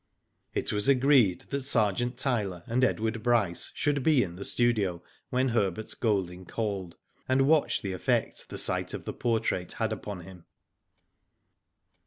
[0.55, 5.49] It was agreed that Sergeant Tyler and Edward Bryce should be in the studio when
[5.49, 6.95] Herbert Golding called,
[7.29, 10.45] and watch the effect the sight of the portrait had upon him.